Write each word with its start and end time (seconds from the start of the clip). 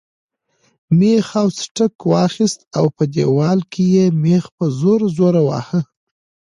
مېخ 0.97 1.27
او 1.41 1.47
سټک 1.59 1.95
واخیست 2.11 2.59
او 2.77 2.85
په 2.95 3.03
دیوال 3.13 3.59
کې 3.71 3.83
یې 3.95 4.05
مېخ 4.23 4.43
په 4.57 4.65
زور 4.79 5.01
زور 5.17 5.35
واهه. 5.47 5.79